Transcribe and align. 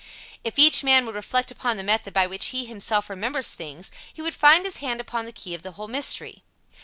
If 0.43 0.57
each 0.57 0.83
man 0.83 1.05
would 1.05 1.13
reflect 1.13 1.51
upon 1.51 1.77
the 1.77 1.83
method 1.83 2.11
by 2.11 2.25
which 2.25 2.47
he 2.47 2.65
himself 2.65 3.07
remembers 3.07 3.49
things, 3.49 3.91
he 4.11 4.23
would 4.23 4.33
find 4.33 4.65
his 4.65 4.77
hand 4.77 4.99
upon 4.99 5.25
the 5.25 5.31
key 5.31 5.53
of 5.53 5.61
the 5.61 5.73
whole 5.73 5.87
mystery. 5.87 6.41